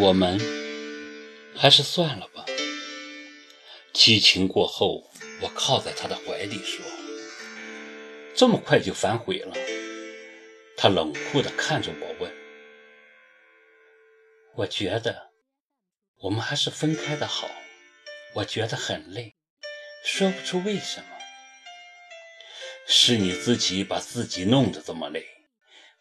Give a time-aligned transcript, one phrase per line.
[0.00, 0.40] 我们
[1.54, 2.46] 还是算了吧。
[3.92, 5.04] 激情过后，
[5.42, 6.82] 我靠在他的怀里说
[8.34, 9.54] ：“这么快就反悔了？”
[10.74, 12.32] 他冷酷地看着我问
[14.56, 15.32] ：“我觉得
[16.16, 17.50] 我们还是分开的好。
[18.36, 19.36] 我觉得很累，
[20.02, 21.06] 说不出为什么。
[22.86, 25.26] 是你自己把自己弄得这么累，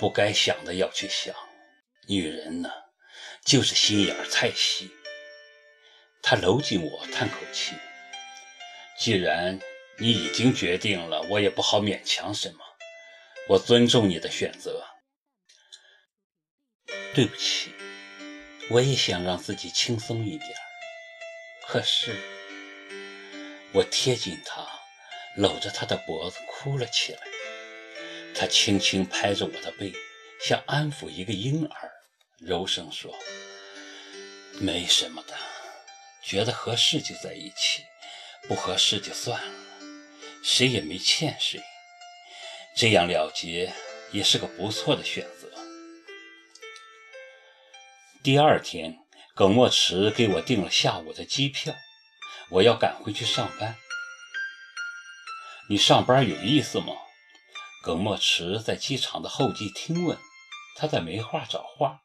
[0.00, 1.32] 不该想的要去想。
[2.08, 2.68] 女人呢？”
[3.44, 4.90] 就是心眼儿太细。
[6.22, 7.74] 他搂紧我，叹口气。
[8.98, 9.60] 既然
[9.98, 12.58] 你已经决定了，我也不好勉强什么。
[13.48, 14.82] 我尊重你的选择。
[17.12, 17.72] 对不起，
[18.70, 20.50] 我也想让自己轻松一点。
[21.68, 22.16] 可是，
[23.72, 24.66] 我贴近他，
[25.36, 27.20] 搂着他的脖子哭了起来。
[28.34, 29.92] 他轻轻拍着我的背，
[30.40, 31.90] 像安抚一个婴儿。
[32.44, 33.10] 柔声说
[34.60, 35.34] ：“没什么的，
[36.22, 37.82] 觉得合适就在一起，
[38.46, 39.54] 不合适就算了，
[40.42, 41.62] 谁也没欠谁，
[42.76, 43.72] 这样了结
[44.12, 45.50] 也是个不错的选择。”
[48.22, 48.98] 第二天，
[49.34, 51.74] 耿墨池给我订了下午的机票，
[52.50, 53.74] 我要赶回去上班。
[55.70, 56.92] 你上班有意思吗？
[57.82, 60.18] 耿墨池在机场的候机厅问，
[60.76, 62.02] 他在没话找话。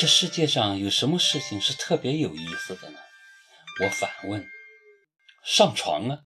[0.00, 3.00] 这世界上有什么事情是特别有意思的呢？
[3.82, 4.46] 我反问。
[5.42, 6.20] 上床啊，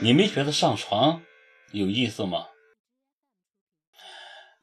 [0.00, 1.20] 你没觉得上床
[1.72, 2.46] 有意思吗？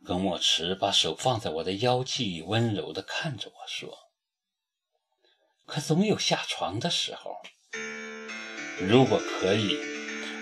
[0.05, 3.93] 耿墨池把手放在我的腰际，温柔地看着我说
[5.67, 7.35] ：“可总有下床的时候。
[8.79, 9.77] 如果可以，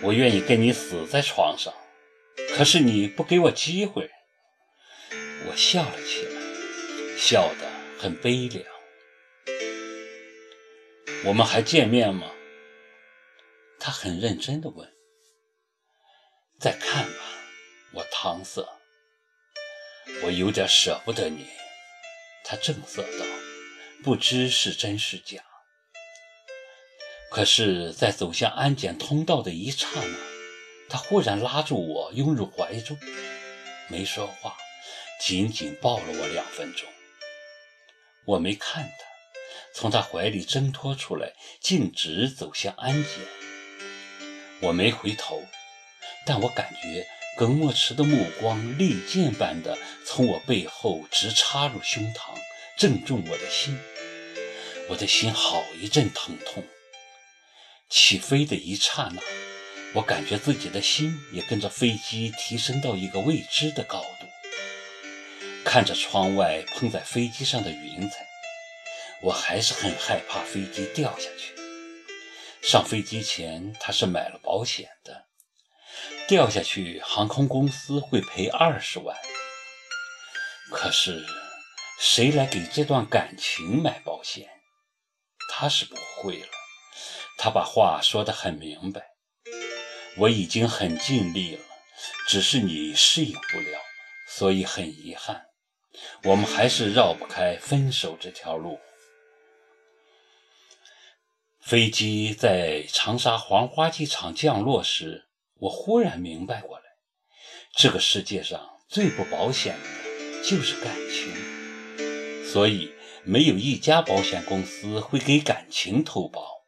[0.04, 1.74] 我愿意跟你死在床上。
[2.56, 4.12] 可是你不给我机会。”
[5.50, 7.77] 我笑了起来，笑的。
[7.98, 8.64] 很悲凉。
[11.26, 12.32] 我们还见面吗？
[13.80, 14.94] 他很认真地问。
[16.60, 17.20] 再看吧，
[17.94, 18.68] 我搪塞。
[20.24, 21.46] 我有点舍不得你。
[22.44, 23.26] 他正色道，
[24.04, 25.44] 不知是真是假。
[27.30, 30.18] 可是，在走向安检通道的一刹那，
[30.90, 32.98] 他忽然拉住我，拥入怀中，
[33.90, 34.56] 没说话，
[35.20, 36.88] 紧紧抱了我两分钟。
[38.28, 39.06] 我没看他，
[39.74, 43.14] 从他怀里挣脱出来，径直走向安检。
[44.60, 45.42] 我没回头，
[46.26, 52.38] 但我感觉耿墨池的目光利剑般的从我背后直插入胸膛，
[52.78, 53.80] 正中我的心。
[54.90, 56.66] 我的心好一阵疼痛。
[57.90, 59.22] 起飞的一刹那，
[59.94, 64.17] 我感觉自己的心也跟着飞机提升到一个未知的高度。
[65.68, 68.26] 看着窗外碰在飞机上的云彩，
[69.22, 71.54] 我还是很害怕飞机掉下去。
[72.62, 75.26] 上飞机前他是买了保险的，
[76.26, 79.18] 掉下去航空公司会赔二十万。
[80.72, 81.26] 可是
[82.00, 84.48] 谁来给这段感情买保险？
[85.52, 86.48] 他是不会了。
[87.38, 89.02] 他把话说得很明白，
[90.16, 91.62] 我已经很尽力了，
[92.30, 93.80] 只是你适应不了，
[94.30, 95.47] 所以很遗憾。
[96.24, 98.80] 我们还是绕不开分手这条路。
[101.60, 105.26] 飞机在长沙黄花机场降落时，
[105.56, 106.84] 我忽然明白过来：
[107.76, 112.94] 这个世界上最不保险的就是感情，所以
[113.26, 116.64] 没有一家保险公司会给感情投保。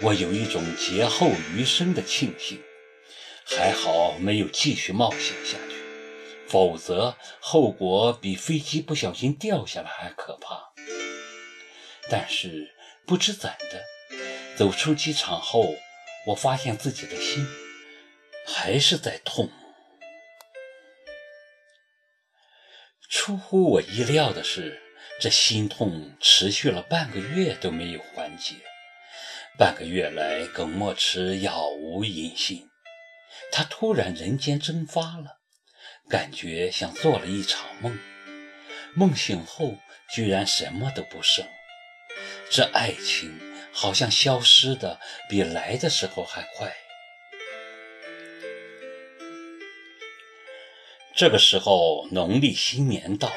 [0.00, 2.60] 我有一种劫后余生的庆幸，
[3.44, 5.71] 还好没有继续冒险下去。
[6.52, 10.74] 否则，后果比飞机不小心掉下来还可怕。
[12.10, 12.74] 但是
[13.06, 13.82] 不知怎的，
[14.54, 15.64] 走出机场后，
[16.26, 17.46] 我发现自己的心
[18.46, 19.48] 还是在痛。
[23.08, 24.78] 出乎我意料的是，
[25.18, 28.56] 这心痛持续了半个月都没有缓解。
[29.56, 32.68] 半个月来，耿墨池杳无音信，
[33.50, 35.38] 他突然人间蒸发了。
[36.12, 37.98] 感觉像做了一场梦，
[38.94, 39.78] 梦醒后
[40.10, 41.42] 居然什么都不剩。
[42.50, 43.40] 这爱情
[43.72, 46.70] 好像消失的比来的时候还快。
[51.16, 53.34] 这个时候，农历新年到了，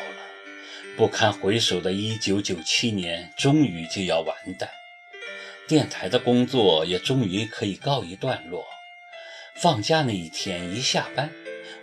[0.97, 4.69] 不堪回首的1997年终于就要完蛋，
[5.65, 8.67] 电台的工作也终于可以告一段落。
[9.55, 11.31] 放假那一天，一下班。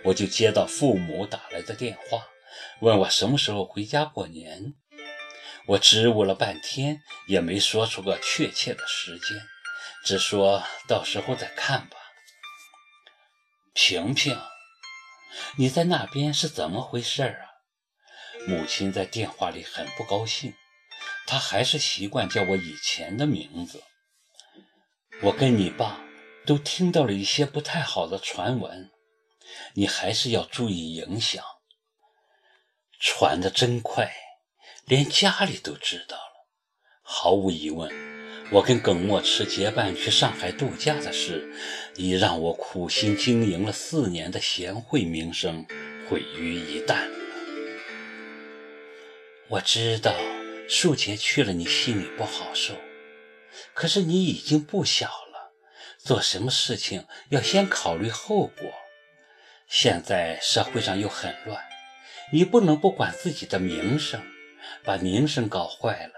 [0.03, 2.27] 我就接到父母打来的电话，
[2.81, 4.73] 问我什么时候回家过年。
[5.65, 9.41] 我支吾了半天，也没说出个确切的时间，
[10.03, 11.97] 只说到时候再看吧。
[13.73, 14.37] 萍萍，
[15.57, 17.45] 你在那边是怎么回事啊？
[18.45, 20.53] 母亲在电话里很不高兴，
[21.25, 23.81] 她还是习惯叫我以前的名字。
[25.21, 26.01] 我跟你爸
[26.45, 28.91] 都听到了一些不太好的传闻，
[29.73, 31.43] 你还是要注意影响。
[32.99, 34.13] 传的真快。
[34.85, 36.49] 连家里都知道了。
[37.01, 37.89] 毫无疑问，
[38.51, 41.55] 我跟耿墨池结伴去上海度假的事，
[41.95, 45.65] 已让我苦心经营了四年的贤惠名声
[46.09, 47.17] 毁于一旦了。
[49.47, 50.13] 我知道
[50.67, 52.73] 树杰去了，你心里不好受。
[53.73, 55.53] 可是你已经不小了，
[55.97, 58.69] 做什么事情要先考虑后果。
[59.75, 61.59] 现在社会上又很乱，
[62.31, 64.21] 你不能不管自己的名声。
[64.83, 66.13] 把名声搞坏了，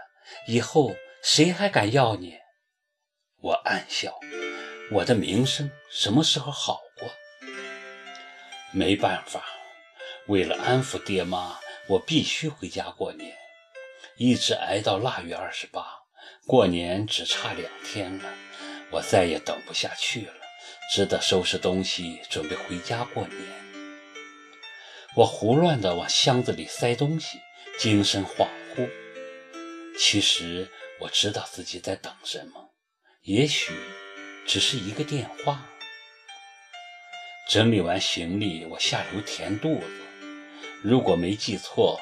[0.46, 0.94] 以后
[1.24, 2.38] 谁还敢要你？
[3.40, 4.19] 我暗笑，
[4.92, 7.10] 我的名声什么时候好过？
[8.74, 9.46] 没办法，
[10.28, 13.38] 为了安抚爹妈，我必须回家过年，
[14.18, 15.88] 一直挨到腊月二十八，
[16.46, 18.34] 过年只差两天了，
[18.92, 20.34] 我再也等不下去了，
[20.94, 23.40] 只得收拾东西准备回家过年。
[25.16, 27.40] 我胡乱地往箱子里塞东西。
[27.78, 28.90] 精神恍惚，
[30.00, 30.66] 其实
[31.02, 32.70] 我知道自己在等什么，
[33.24, 33.74] 也许
[34.48, 35.70] 只是一个电话。
[37.50, 39.88] 整理完行李，我下楼填肚子。
[40.82, 42.00] 如果没记错，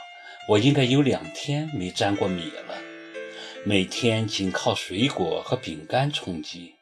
[0.48, 2.78] 我应该有两天没沾过米了。
[3.66, 6.76] 每天仅靠水果和饼干充饥，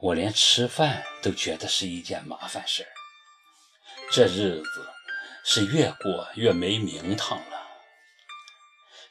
[0.00, 2.88] 我连吃饭都觉得是一件麻烦事儿。
[4.12, 4.88] 这日子
[5.44, 7.66] 是越过越没名堂了。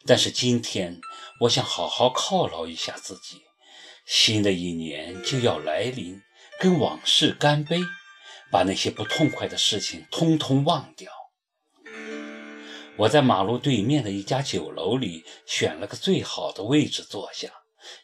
[0.06, 1.02] 但是今天，
[1.42, 3.42] 我想好好犒劳一下自己。
[4.06, 6.22] 新的一年就要来临，
[6.58, 7.82] 跟往事干杯，
[8.50, 11.12] 把那些不痛快的事情通通忘掉。
[12.96, 17.52] 我在马路对面的一家酒楼里选了个最好的位置坐下，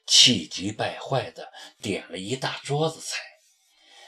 [0.06, 1.52] 气急败坏地
[1.82, 3.18] 点了一大桌子菜。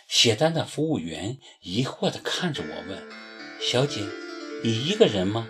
[0.07, 3.03] 写单的服务员疑惑地看着我问
[3.59, 4.01] ：“小姐，
[4.63, 5.47] 你一个人吗？”